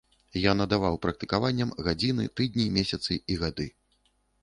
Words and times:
Я 0.45 0.51
надаваў 0.61 0.95
практыкаванням 1.03 1.75
гадзіны, 1.89 2.23
тыдні, 2.41 2.69
месяцы 2.81 3.23
і 3.33 3.43
гады. 3.47 3.73